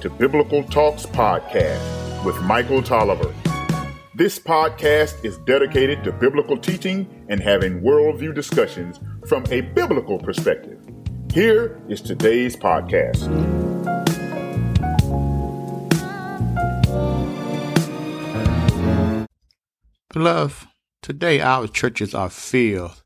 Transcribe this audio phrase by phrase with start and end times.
[0.00, 3.34] to Biblical Talks Podcast with Michael Tolliver.
[4.14, 8.98] This podcast is dedicated to biblical teaching and having worldview discussions
[9.28, 10.80] from a biblical perspective.
[11.34, 13.28] Here is today's podcast.
[20.14, 20.66] Beloved,
[21.02, 23.02] today our churches are filled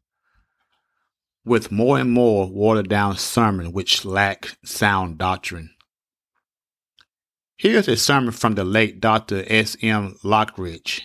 [1.45, 5.74] with more and more watered down sermons which lack sound doctrine.
[7.65, 9.43] Here's a sermon from the late Dr.
[9.47, 9.75] S.
[9.81, 10.17] M.
[10.23, 11.01] Lockridge.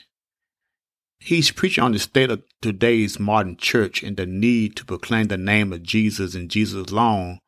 [1.17, 5.37] He's preaching on the state of today's modern church and the need to proclaim the
[5.37, 7.39] name of Jesus and Jesus alone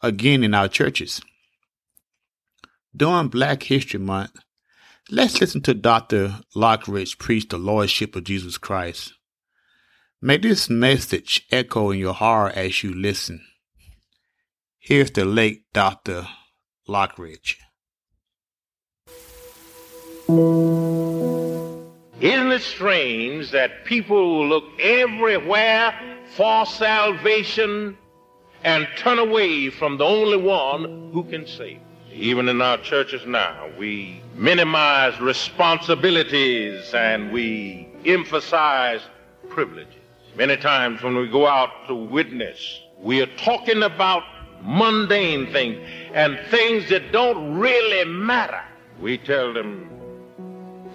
[0.00, 1.20] again in our churches.
[2.96, 4.38] During Black History Month,
[5.10, 6.36] let's listen to Dr.
[6.56, 9.12] Lockridge preach the Lordship of Jesus Christ.
[10.22, 13.44] May this message echo in your heart as you listen.
[14.78, 16.26] Here's the late Dr.
[16.88, 17.56] Lockridge.
[20.30, 21.88] Isn't
[22.20, 25.94] it strange that people look everywhere
[26.36, 27.96] for salvation
[28.62, 31.80] and turn away from the only one who can save?
[32.12, 39.00] Even in our churches now, we minimize responsibilities and we emphasize
[39.48, 39.94] privileges.
[40.36, 44.24] Many times when we go out to witness, we are talking about
[44.60, 45.78] mundane things
[46.12, 48.60] and things that don't really matter.
[49.00, 49.97] We tell them,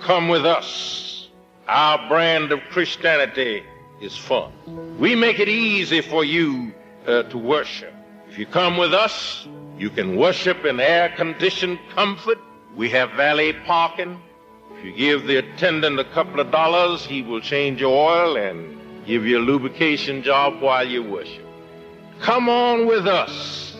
[0.03, 1.29] Come with us.
[1.65, 3.63] Our brand of Christianity
[4.01, 4.51] is fun.
[4.99, 6.73] We make it easy for you
[7.07, 7.93] uh, to worship.
[8.29, 12.37] If you come with us, you can worship in air conditioned comfort.
[12.75, 14.21] We have valet parking.
[14.77, 19.05] If you give the attendant a couple of dollars, he will change your oil and
[19.05, 21.45] give you a lubrication job while you worship.
[22.19, 23.77] Come on with us.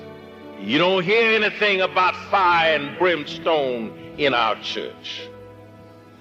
[0.62, 5.28] You don't hear anything about fire and brimstone in our church.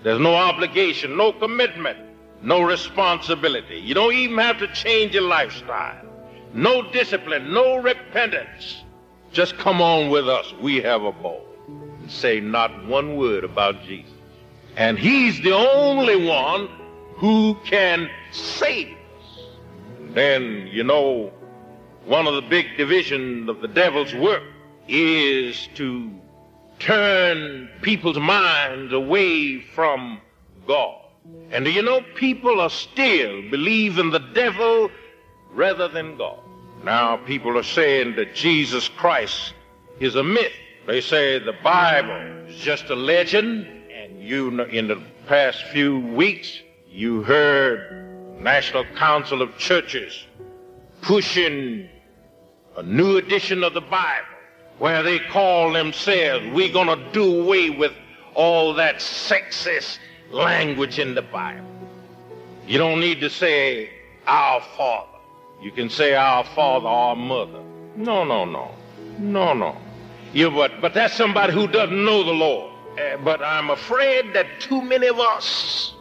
[0.03, 1.99] There's no obligation, no commitment,
[2.43, 3.77] no responsibility.
[3.79, 6.05] You don't even have to change your lifestyle.
[6.55, 8.83] No discipline, no repentance.
[9.33, 10.53] Just come on with us.
[10.61, 11.47] We have a ball.
[12.01, 14.13] And say not one word about Jesus.
[14.77, 16.69] And he's the only one
[17.17, 19.45] who can save us.
[20.11, 21.33] Then, you know,
[22.05, 24.43] one of the big divisions of the devil's work
[24.89, 26.11] is to
[26.83, 30.21] turn people's minds away from
[30.67, 31.01] God.
[31.51, 34.91] And do you know people are still believing the devil
[35.53, 36.41] rather than God?
[36.85, 39.55] Now people are saying that Jesus Christ
[40.01, 40.53] is a myth.
[40.87, 43.67] They say the Bible is just a legend.
[43.93, 46.59] And you know, in the past few weeks,
[46.91, 50.27] you heard National Council of Churches
[51.01, 51.89] pushing
[52.77, 54.32] a new edition of the Bible
[54.83, 57.93] where they call themselves, we're going to do away with
[58.35, 59.99] all that sexist
[60.33, 61.65] language in the Bible.
[62.67, 63.91] You don't need to say
[64.27, 65.19] our Father.
[65.61, 67.63] You can say our Father, our Mother.
[67.95, 68.73] No, no, no.
[69.21, 69.77] No, no.
[70.33, 72.73] You, but, but that's somebody who doesn't know the Lord.
[72.99, 75.95] Uh, but I'm afraid that too many of us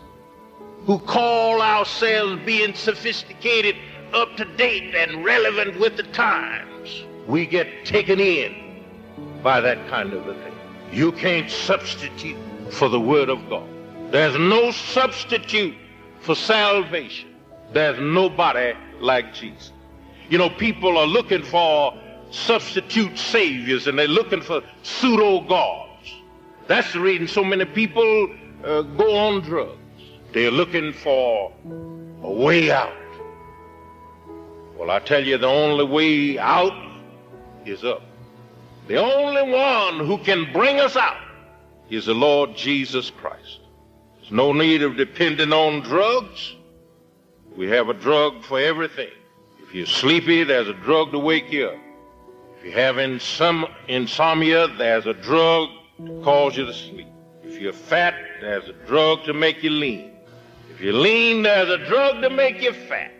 [0.87, 3.75] who call ourselves being sophisticated,
[4.11, 8.60] up to date, and relevant with the times, we get taken in
[9.43, 10.53] by that kind of a thing.
[10.91, 12.37] You can't substitute
[12.71, 13.67] for the Word of God.
[14.11, 15.75] There's no substitute
[16.19, 17.29] for salvation.
[17.73, 19.71] There's nobody like Jesus.
[20.29, 21.93] You know, people are looking for
[22.29, 26.13] substitute saviors and they're looking for pseudo gods.
[26.67, 29.77] That's the reason so many people uh, go on drugs.
[30.33, 31.53] They're looking for
[32.23, 32.93] a way out.
[34.77, 36.73] Well, I tell you, the only way out
[37.65, 38.01] is up.
[38.87, 41.21] The only one who can bring us out
[41.89, 43.59] is the Lord Jesus Christ.
[44.17, 46.55] There's no need of depending on drugs.
[47.55, 49.11] We have a drug for everything.
[49.61, 51.79] If you're sleepy, there's a drug to wake you up.
[52.57, 57.07] If you have insomnia, there's a drug to cause you to sleep.
[57.43, 60.11] If you're fat, there's a drug to make you lean.
[60.71, 63.11] If you're lean, there's a drug to make you fat.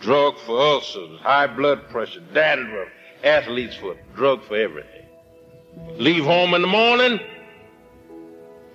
[0.00, 2.88] Drug for ulcers, high blood pressure, dandruff,
[3.24, 5.06] athlete's foot, drug for everything.
[5.96, 7.18] Leave home in the morning,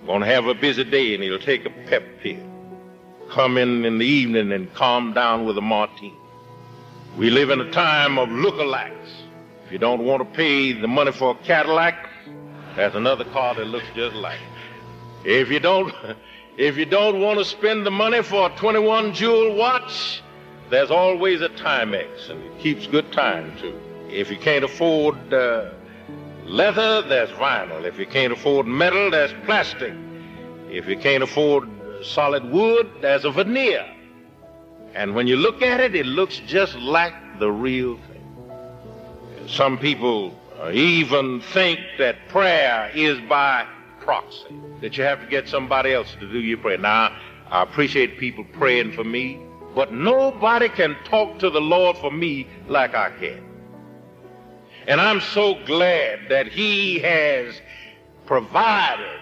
[0.06, 2.38] gonna have a busy day, and he'll take a pep pill.
[3.30, 6.12] Come in in the evening and calm down with a martini.
[7.16, 9.10] We live in a time of lookalikes.
[9.66, 12.08] If you don't want to pay the money for a Cadillac,
[12.76, 14.38] there's another car that looks just like
[15.24, 15.30] it.
[15.30, 15.94] If you don't,
[16.56, 20.22] if you don't want to spend the money for a 21 jewel watch,
[20.70, 23.78] there's always a Timex, and it keeps good time too.
[24.12, 25.70] If you can't afford uh,
[26.44, 27.84] leather, there's vinyl.
[27.84, 29.94] If you can't afford metal, there's plastic.
[30.68, 31.68] If you can't afford
[32.02, 33.86] solid wood, there's a veneer.
[34.94, 39.48] And when you look at it, it looks just like the real thing.
[39.48, 40.34] Some people
[40.72, 43.66] even think that prayer is by
[44.00, 46.78] proxy, that you have to get somebody else to do your prayer.
[46.78, 47.16] Now,
[47.50, 49.40] I appreciate people praying for me,
[49.74, 53.49] but nobody can talk to the Lord for me like I can.
[54.90, 57.60] And I'm so glad that He has
[58.26, 59.20] provided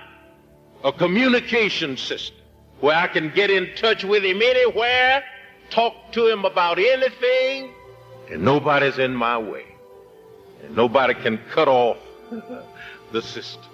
[0.82, 2.38] a communication system
[2.81, 5.23] where I can get in touch with Him anywhere,
[5.69, 7.70] talk to Him about anything,
[8.31, 9.67] and nobody's in my way.
[10.65, 11.99] And nobody can cut off
[13.12, 13.71] the system.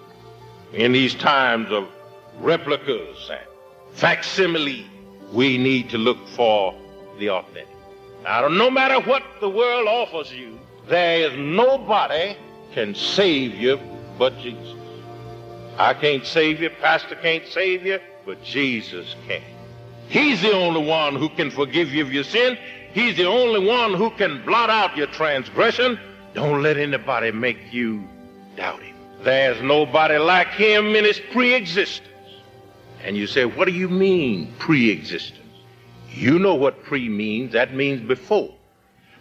[0.73, 1.87] In these times of
[2.41, 3.47] replicas and
[3.93, 4.85] facsimile,
[5.33, 6.75] we need to look for
[7.21, 7.69] the authentic.
[8.25, 10.59] Now, no matter what the world offers you,
[10.89, 12.37] there is nobody
[12.73, 13.79] can save you
[14.19, 14.75] but Jesus.
[15.79, 19.43] I can't save you, pastor can't save you, but Jesus can.
[20.09, 22.57] He's the only one who can forgive you of your sin.
[22.93, 25.99] He's the only one who can blot out your transgression.
[26.35, 28.05] Don't let anybody make you
[28.57, 28.95] doubt him.
[29.23, 32.09] There's nobody like him in his pre-existence.
[33.03, 35.41] And you say, what do you mean pre-existence?
[36.11, 37.53] You know what pre means.
[37.53, 38.55] That means before.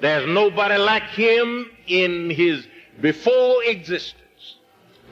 [0.04, 2.68] There's nobody like him in his
[3.00, 4.58] before existence.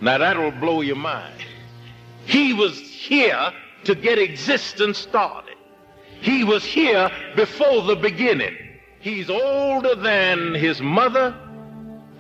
[0.02, 1.42] Now that'll blow your mind.
[2.26, 3.54] He was here
[3.86, 5.56] to get existence started.
[6.20, 8.58] He was here before the beginning.
[9.00, 11.34] He's older than his mother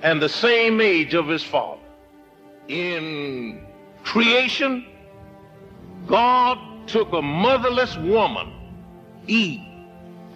[0.01, 1.81] and the same age of his father.
[2.69, 3.65] In
[4.05, 4.85] creation,
[6.07, 6.57] God
[6.87, 8.49] took a motherless woman,
[9.27, 9.59] Eve,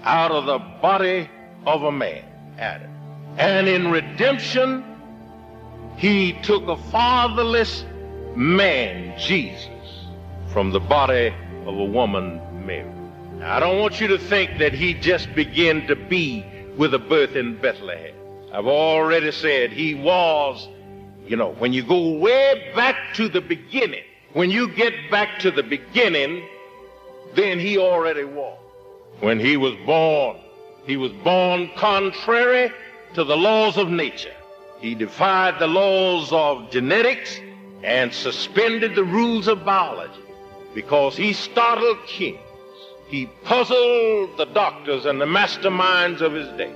[0.04, 1.30] out of the body
[1.66, 2.24] of a man,
[2.58, 2.92] Adam.
[3.38, 4.84] And in redemption,
[5.98, 7.86] he took a fatherless
[8.36, 9.70] man, Jesus,
[10.52, 11.34] from the body
[11.66, 12.90] of a woman, Mary.
[13.40, 16.46] Now, I don't want you to think that he just began to be
[16.78, 18.14] with a birth in Bethlehem.
[18.54, 20.68] I've already said he was,
[21.26, 24.04] you know, when you go way back to the beginning,
[24.34, 26.48] when you get back to the beginning,
[27.36, 28.58] then he already was.
[29.20, 30.38] When he was born,
[30.86, 32.72] he was born contrary
[33.14, 34.34] to the laws of nature.
[34.80, 37.40] He defied the laws of genetics
[37.84, 40.22] and suspended the rules of biology
[40.74, 42.40] because he startled kings.
[43.08, 46.74] He puzzled the doctors and the masterminds of his day.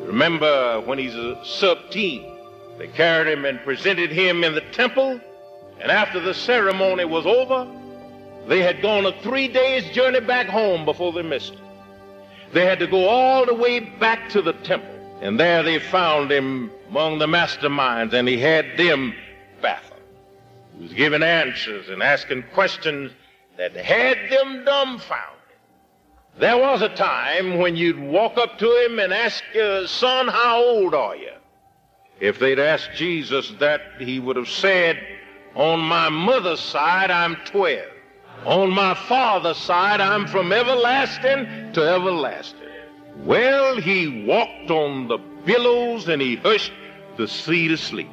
[0.00, 2.30] Remember when he's a sub-teen,
[2.78, 5.20] they carried him and presented him in the temple,
[5.80, 7.66] and after the ceremony was over,
[8.46, 11.67] they had gone a three days journey back home before they missed it.
[12.52, 14.94] They had to go all the way back to the temple.
[15.20, 19.14] And there they found him among the masterminds, and he had them
[19.60, 20.00] baffled.
[20.76, 23.12] He was giving answers and asking questions
[23.56, 25.34] that had them dumbfounded.
[26.38, 29.42] There was a time when you'd walk up to him and ask,
[29.86, 31.32] Son, how old are you?
[32.20, 35.00] If they'd asked Jesus that, he would have said,
[35.54, 37.84] On my mother's side, I'm 12.
[38.44, 42.60] On my father's side, I'm from everlasting to everlasting.
[43.24, 46.72] Well, he walked on the billows and he hushed
[47.16, 48.10] the sea to sleep.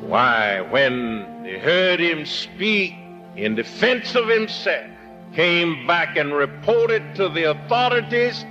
[0.00, 2.94] Why, when they heard him speak
[3.36, 4.86] in defense of himself,
[5.34, 8.44] came back and reported to the authorities,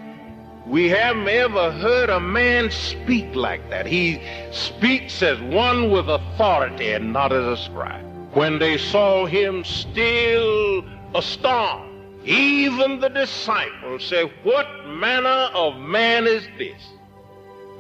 [0.68, 3.86] we haven't ever heard a man speak like that.
[3.86, 8.04] He speaks as one with authority and not as a scribe.
[8.34, 10.84] When they saw him still
[11.16, 11.82] a storm.
[12.26, 16.82] Even the disciples said, What manner of man is this?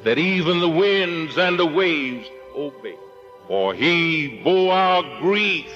[0.03, 2.95] That even the winds and the waves obey.
[3.47, 5.69] For he bore our grief,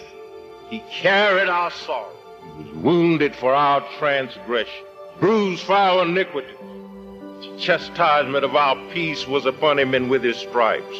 [0.69, 2.11] he carried our sorrow,
[2.57, 4.85] he was wounded for our transgression,
[5.19, 6.53] bruised for our iniquity.
[7.41, 10.97] The chastisement of our peace was upon him, and with his stripes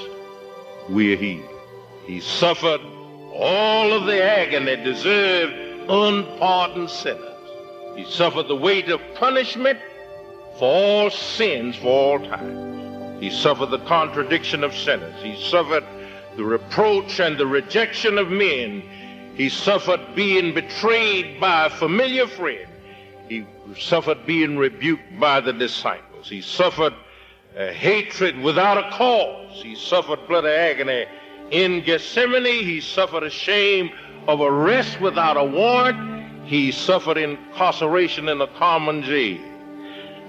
[0.89, 1.49] we are healed.
[2.05, 2.81] He suffered
[3.33, 7.25] all of the agony deserved unpardoned sinners.
[7.96, 9.79] He suffered the weight of punishment
[10.58, 13.22] for all sins for all times.
[13.22, 15.22] He suffered the contradiction of sinners.
[15.22, 15.84] He suffered
[16.38, 18.84] the reproach and the rejection of men.
[19.36, 22.67] He suffered being betrayed by a familiar friend.
[23.27, 23.46] He
[23.77, 26.29] suffered being rebuked by the disciples.
[26.29, 26.93] He suffered
[27.58, 29.62] uh, hatred without a cause.
[29.62, 31.05] He suffered blood agony
[31.51, 32.46] in Gethsemane.
[32.46, 33.91] He suffered a shame
[34.29, 36.45] of arrest without a warrant.
[36.45, 39.41] He suffered incarceration in a common jail.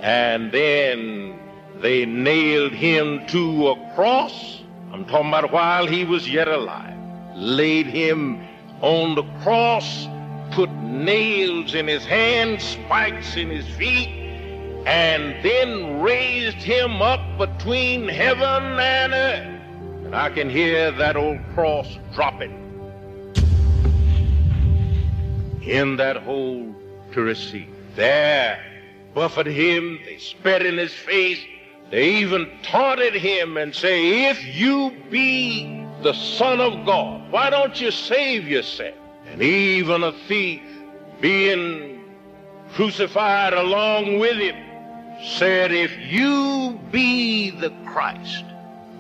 [0.01, 1.39] And then
[1.81, 4.63] they nailed him to a cross.
[4.93, 6.97] I'm talking about while he was yet alive.
[7.35, 8.47] laid him
[8.81, 10.09] on the cross,
[10.51, 14.09] put nails in his hands, spikes in his feet,
[14.87, 20.07] and then raised him up between heaven and earth.
[20.07, 22.60] And I can hear that old cross dropping
[25.63, 26.75] in that hole
[27.13, 27.69] to receive.
[27.97, 28.63] There,
[29.15, 31.41] buffeted him, they spat in his face,
[31.91, 37.81] they even taunted him and say, if you be the Son of God, why don't
[37.81, 38.95] you save yourself?
[39.27, 40.63] And even a thief
[41.21, 42.05] being
[42.73, 44.57] crucified along with him
[45.23, 48.45] said, if you be the Christ,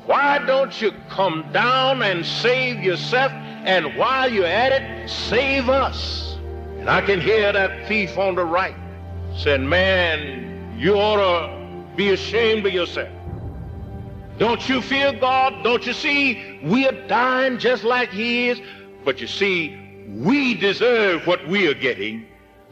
[0.07, 3.31] why don't you come down and save yourself?
[3.33, 6.29] And while you're at it, save us.
[6.80, 8.75] And I can hear that thief on the right
[9.37, 13.10] saying, man, you ought to be ashamed of yourself.
[14.38, 15.62] Don't you fear God?
[15.62, 18.62] Don't you see we are dying just like he is?
[19.04, 22.26] But you see, we deserve what we are getting,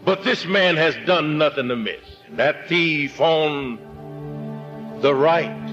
[0.07, 2.03] but this man has done nothing amiss.
[2.29, 3.79] And that thief on
[5.03, 5.69] the right,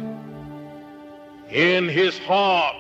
[1.50, 2.76] in his heart,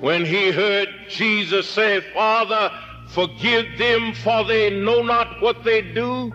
[0.00, 2.70] when he heard Jesus say, Father,
[3.08, 6.32] forgive them for they know not what they do,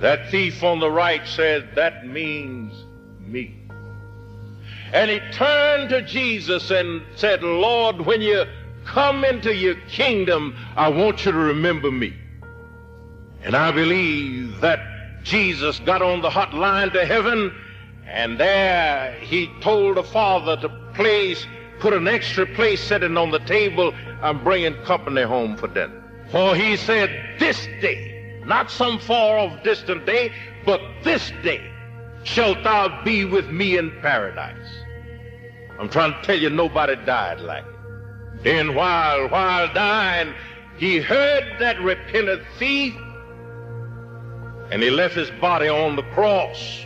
[0.00, 2.84] that thief on the right said, that means
[3.26, 3.54] me.
[4.92, 8.44] And he turned to Jesus and said, Lord, when you
[8.84, 12.14] come into your kingdom, I want you to remember me.
[13.42, 14.80] And I believe that
[15.22, 17.52] Jesus got on the hotline to heaven,
[18.06, 21.46] and there he told the Father to place,
[21.80, 23.94] put an extra place sitting on the table.
[24.22, 26.02] I'm bringing company home for dinner.
[26.30, 30.32] For he said, This day, not some far off distant day,
[30.64, 31.70] but this day
[32.24, 34.68] shalt thou be with me in paradise.
[35.78, 38.42] I'm trying to tell you, nobody died like it.
[38.42, 40.34] Then while, while dying,
[40.76, 42.94] he heard that repentant thief,
[44.70, 46.84] and he left his body on the cross.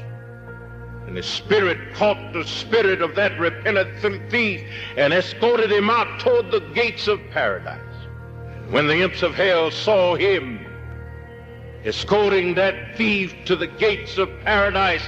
[1.13, 4.63] And the spirit caught the spirit of that repentant thief
[4.97, 7.79] and escorted him out toward the gates of paradise.
[8.71, 10.65] When the imps of hell saw him
[11.85, 15.07] escorting that thief to the gates of paradise,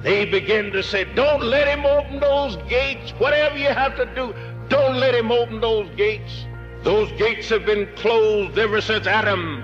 [0.00, 3.10] they began to say, Don't let him open those gates.
[3.18, 4.34] Whatever you have to do,
[4.70, 6.46] don't let him open those gates.
[6.82, 9.62] Those gates have been closed ever since Adam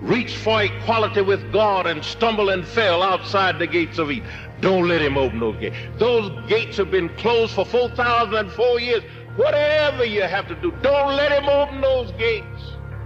[0.00, 4.28] reached for equality with God and stumbled and fell outside the gates of Eden.
[4.62, 5.76] Don't let him open those gates.
[5.98, 9.02] Those gates have been closed for 4,004 years.
[9.34, 12.62] Whatever you have to do, don't let him open those gates.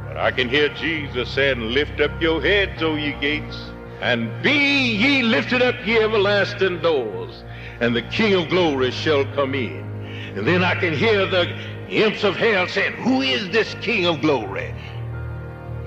[0.06, 3.56] But I can hear Jesus saying, Lift up your heads, O ye gates,
[4.02, 7.42] and be ye lifted up, ye everlasting doors,
[7.80, 9.82] and the King of glory shall come in.
[10.36, 11.56] And then I can hear the
[11.88, 14.74] imps of hell saying, Who is this King of glory?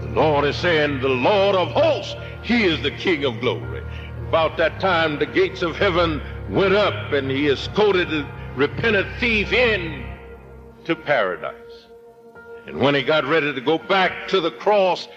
[0.01, 3.83] The Lord is saying, The Lord of hosts, He is the King of glory.
[4.29, 6.21] About that time, the gates of heaven
[6.51, 10.05] went up, and He escorted the repentant thief in
[10.85, 11.87] to paradise.
[12.67, 15.07] And when he got ready to go back to the cross,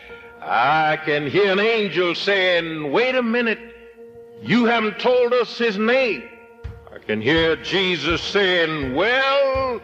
[0.40, 3.58] I can hear an angel saying, Wait a minute,
[4.40, 6.22] you haven't told us his name.
[6.90, 9.82] I can hear Jesus saying, Well,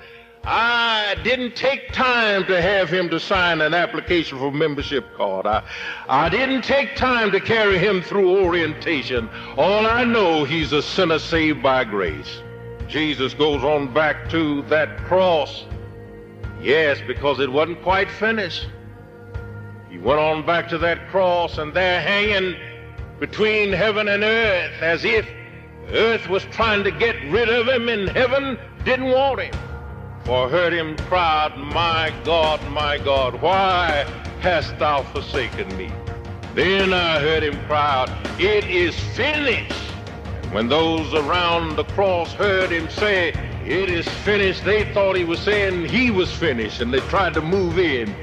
[0.50, 5.46] I didn't take time to have him to sign an application for membership card.
[5.46, 5.62] I,
[6.08, 9.28] I didn't take time to carry him through orientation.
[9.56, 12.42] All I know, he's a sinner saved by grace.
[12.88, 15.66] Jesus goes on back to that cross
[16.60, 18.66] Yes, because it wasn't quite finished.
[19.88, 22.56] He went on back to that cross, and there hanging
[23.20, 25.28] between heaven and earth, as if
[25.92, 29.67] earth was trying to get rid of him, and heaven didn't want him.
[30.28, 34.04] For I heard him cry My God, my God, why
[34.40, 35.90] hast thou forsaken me?
[36.54, 39.72] Then I heard him cry out, It is finished.
[40.52, 43.30] When those around the cross heard him say,
[43.64, 44.66] it is finished.
[44.66, 48.14] They thought he was saying he was finished, and they tried to move in.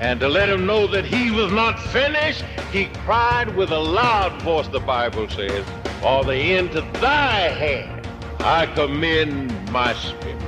[0.00, 4.40] And to let him know that he was not finished, he cried with a loud
[4.40, 5.66] voice, the Bible says,
[6.00, 8.08] For the into thy hand
[8.40, 10.41] I commend my spirit.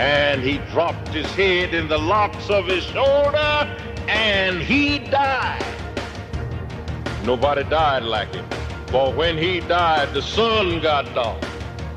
[0.00, 3.68] And he dropped his head in the locks of his shoulder,
[4.08, 5.62] and he died.
[7.26, 8.46] Nobody died like him.
[8.86, 11.44] For when he died, the sun got dark.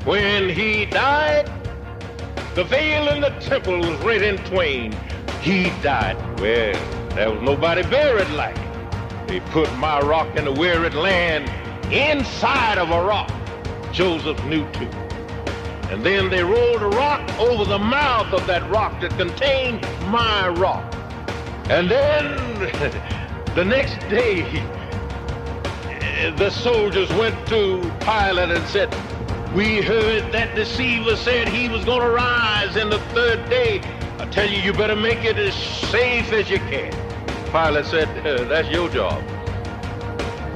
[0.04, 1.50] When he died,
[2.54, 4.92] the veil in the temple was rent in twain.
[5.40, 6.18] He died.
[6.38, 6.74] Well,
[7.14, 9.26] there was nobody buried like him.
[9.28, 11.50] They put my rock in the wearied land
[11.90, 13.32] inside of a rock.
[13.92, 15.03] Joseph knew too.
[15.90, 20.48] And then they rolled a rock over the mouth of that rock that contained my
[20.48, 20.92] rock.
[21.68, 22.36] And then
[23.54, 24.42] the next day,
[26.36, 28.92] the soldiers went to Pilate and said,
[29.54, 33.80] we heard that deceiver said he was going to rise in the third day.
[34.18, 36.92] I tell you, you better make it as safe as you can.
[37.52, 38.08] Pilate said,
[38.48, 39.22] that's your job.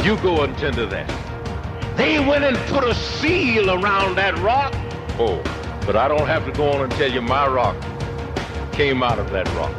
[0.05, 1.97] You go and tend to that.
[1.97, 4.75] They went and put a seal around that rock.
[5.19, 7.77] But I don't have to go on and tell you my rock
[8.73, 9.75] came out of that rock.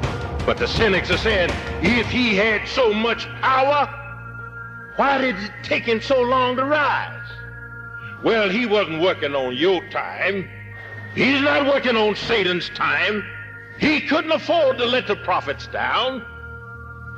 [0.46, 1.50] But the cynics are saying,
[1.81, 3.88] if he had so much power,
[4.98, 7.29] why did it take him so long to rise?
[8.22, 10.50] Well, he wasn't working on your time.
[11.15, 13.24] He's not working on Satan's time.
[13.79, 16.25] He couldn't afford to let the prophets down.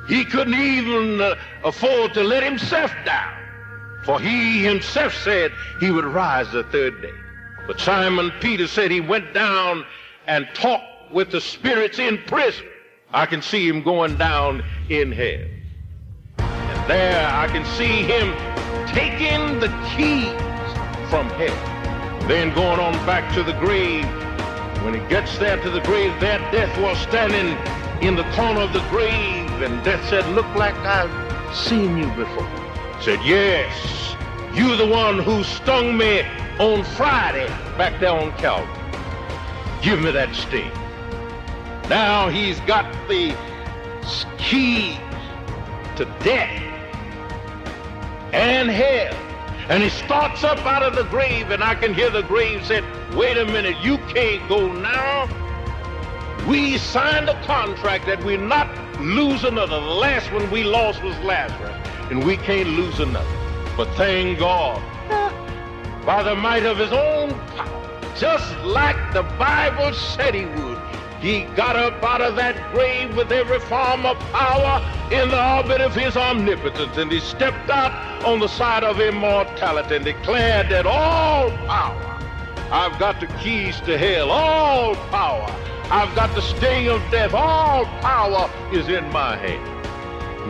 [0.06, 3.34] He couldn't even uh, afford to let himself down.
[4.04, 5.50] For he himself said
[5.80, 7.14] he would rise the third day.
[7.66, 9.84] But Simon Peter said he went down
[10.26, 12.66] and talked with the spirits in prison.
[13.12, 15.46] I can see him going down in hell.
[16.38, 18.34] And there I can see him
[18.88, 20.32] taking the keys
[21.10, 22.28] from hell.
[22.28, 24.06] Then going on back to the grave.
[24.84, 27.56] When he gets there to the grave, there death was standing
[28.06, 29.50] in the corner of the grave.
[29.62, 32.48] And death said, look like I've seen you before.
[33.00, 34.16] Said, yes,
[34.54, 36.22] you're the one who stung me
[36.58, 37.46] on Friday
[37.78, 38.68] back there on Calvary.
[39.82, 40.70] Give me that sting.
[41.88, 43.36] Now he's got the
[44.38, 44.96] keys
[45.96, 46.62] to death
[48.32, 49.14] and hell.
[49.68, 52.82] And he starts up out of the grave, and I can hear the grave say,
[53.14, 55.28] wait a minute, you can't go now.
[56.48, 58.68] We signed a contract that we're not
[59.00, 59.80] lose another.
[59.80, 63.28] The last one we lost was Lazarus, and we can't lose another.
[63.76, 64.82] But thank God,
[66.04, 70.78] by the might of his own power, just like the Bible said he would,
[71.20, 75.80] he got up out of that grave with every form of power in the orbit
[75.80, 77.92] of his omnipotence, and he stepped out
[78.24, 82.18] on the side of immortality and declared that all power,
[82.72, 85.46] I've got the keys to hell, all power,
[85.90, 89.81] I've got the sting of death, all power is in my hand.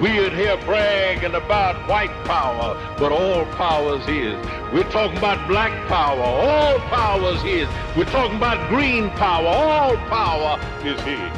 [0.01, 4.35] We'd hear bragging about white power, but all power is his.
[4.73, 7.69] We're talking about black power, all power is his.
[7.97, 11.33] We're talking about green power, all power is his.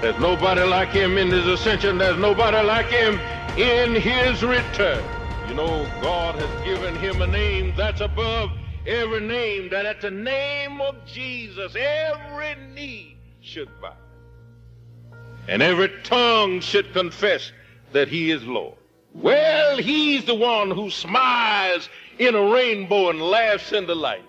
[0.00, 1.98] There's nobody like him in his ascension.
[1.98, 3.18] There's nobody like him
[3.58, 5.02] in his return.
[5.48, 8.50] You know, God has given him a name that's above
[8.86, 13.94] every name, that at the name of Jesus, every knee should bow.
[15.48, 17.52] And every tongue should confess
[17.96, 18.74] that he is Lord.
[19.14, 24.22] Well, he's the one who smiles in a rainbow and laughs in the light.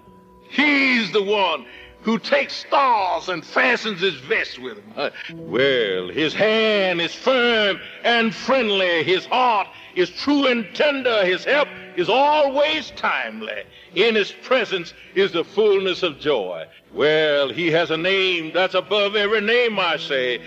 [0.49, 1.65] He's the one
[2.01, 4.93] who takes stars and fastens his vest with them.
[4.95, 9.03] Uh, well, his hand is firm and friendly.
[9.03, 11.25] His heart is true and tender.
[11.25, 13.63] His help is always timely.
[13.95, 16.65] In his presence is the fullness of joy.
[16.93, 20.39] Well, he has a name that's above every name, I say.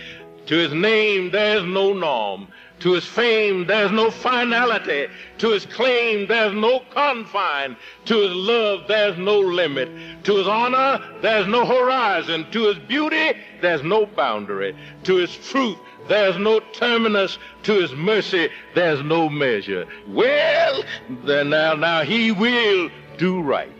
[0.47, 2.49] To his name there's no norm.
[2.81, 5.07] To his fame, there's no finality.
[5.39, 7.77] To his claim, there's no confine.
[8.07, 10.25] To his love, there's no limit.
[10.25, 12.47] To his honor, there's no horizon.
[12.53, 14.75] To his beauty, there's no boundary.
[15.05, 15.77] To his truth,
[16.09, 17.39] there's no terminus.
[17.65, 19.87] To his mercy, there's no measure.
[20.09, 20.83] Well,
[21.25, 22.89] then now, now he will
[23.19, 23.73] do right.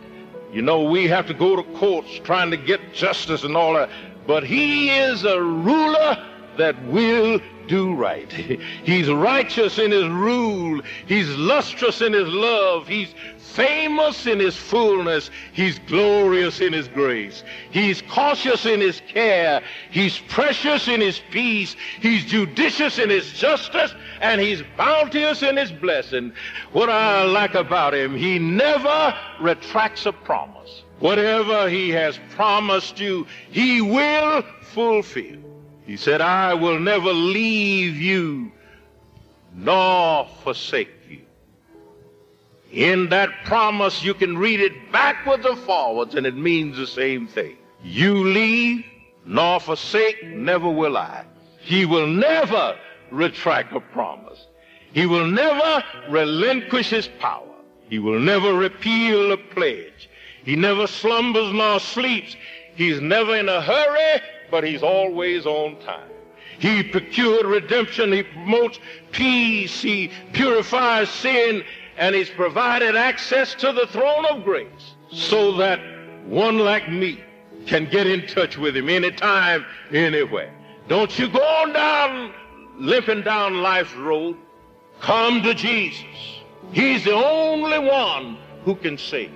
[0.53, 3.89] You know, we have to go to courts trying to get justice and all that,
[4.27, 6.27] but he is a ruler
[6.59, 8.31] that will do right.
[8.33, 10.83] He's righteous in his rule.
[11.07, 12.89] He's lustrous in his love.
[12.89, 15.31] He's famous in his fullness.
[15.53, 17.45] He's glorious in his grace.
[17.71, 19.63] He's cautious in his care.
[19.93, 21.77] He's precious in his peace.
[22.01, 23.95] He's judicious in his justice.
[24.21, 26.33] And he's bounteous in his blessing.
[26.73, 30.83] What I like about him, he never retracts a promise.
[30.99, 35.50] Whatever he has promised you, he will fulfill.
[35.91, 38.53] He said, I will never leave you
[39.53, 41.23] nor forsake you.
[42.71, 47.27] In that promise, you can read it backwards or forwards, and it means the same
[47.27, 47.57] thing.
[47.83, 48.85] You leave
[49.27, 51.25] nor forsake, never will I.
[51.59, 52.79] He will never
[53.11, 54.47] retract a promise.
[54.93, 57.57] He will never relinquish his power.
[57.89, 60.09] He will never repeal a pledge.
[60.45, 62.37] He never slumbers nor sleeps.
[62.77, 66.11] He's never in a hurry but he's always on time.
[66.59, 68.13] He procured redemption.
[68.13, 68.79] He promotes
[69.13, 69.81] peace.
[69.81, 71.65] He purifies sin.
[71.97, 75.81] And he's provided access to the throne of grace so that
[76.27, 77.21] one like me
[77.67, 80.53] can get in touch with him anytime, anywhere.
[80.89, 82.33] Don't you go on down,
[82.79, 84.37] limping down life's road.
[85.01, 86.05] Come to Jesus.
[86.73, 89.33] He's the only one who can save.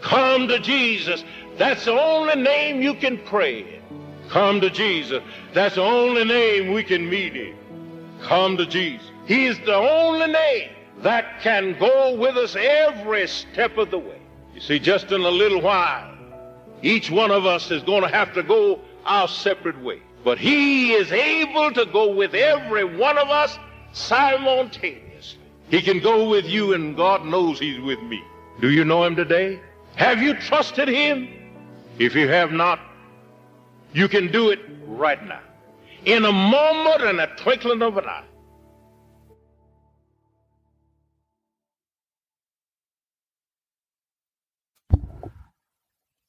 [0.00, 1.24] Come to Jesus.
[1.56, 3.80] That's the only name you can pray.
[4.28, 5.22] Come to Jesus.
[5.54, 7.56] That's the only name we can meet in.
[8.22, 9.10] Come to Jesus.
[9.26, 10.70] He is the only name
[11.02, 14.20] that can go with us every step of the way.
[14.54, 16.14] You see, just in a little while,
[16.82, 20.02] each one of us is going to have to go our separate way.
[20.24, 23.58] But He is able to go with every one of us
[23.92, 25.40] simultaneously.
[25.70, 28.22] He can go with you, and God knows He's with me.
[28.60, 29.60] Do you know Him today?
[29.96, 31.28] Have you trusted Him?
[31.98, 32.80] If you have not,
[33.92, 35.40] you can do it right now.
[36.04, 38.24] In a moment and a twinkling of an eye.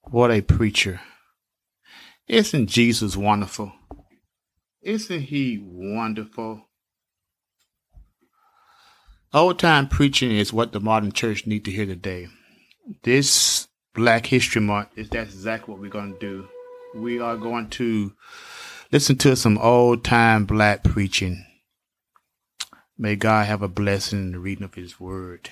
[0.03, 1.01] What a preacher.
[2.27, 3.71] Isn't Jesus wonderful?
[4.81, 6.67] Isn't he wonderful?
[9.31, 12.27] Old time preaching is what the modern church need to hear today.
[13.03, 16.47] This Black History Month is that's exactly what we're going to do.
[16.93, 18.13] We are going to
[18.91, 21.45] listen to some old time black preaching.
[22.97, 25.51] May God have a blessing in the reading of his word.